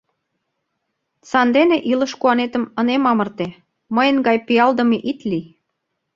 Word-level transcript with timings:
Сандене 1.29 1.77
илыш 1.91 2.11
куанетым 2.21 2.63
ынем 2.79 3.03
амырте, 3.11 3.47
мыйын 3.95 4.17
гай 4.27 4.37
пиалдыме 4.47 4.97
ит 5.09 5.19
лий. 5.29 5.45